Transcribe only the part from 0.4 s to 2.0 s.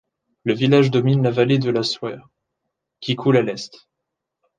Le village domine la vallée de la